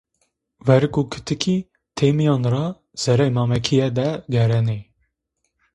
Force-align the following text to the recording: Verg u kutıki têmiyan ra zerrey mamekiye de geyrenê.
Verg 0.67 0.95
u 1.01 1.09
kutıki 1.11 1.55
têmiyan 1.97 2.43
ra 2.53 2.65
zerrey 3.01 3.31
mamekiye 3.37 3.87
de 3.97 4.07
geyrenê. 4.33 4.79